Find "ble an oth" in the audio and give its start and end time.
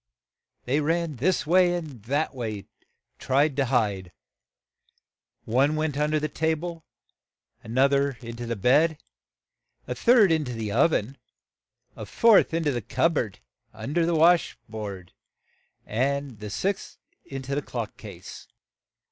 6.55-7.91